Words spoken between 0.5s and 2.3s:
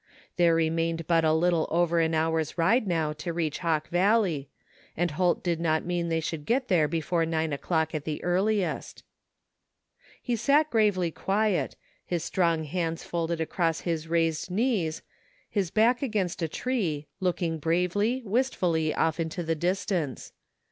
remained but a little over an 77 THE FINDING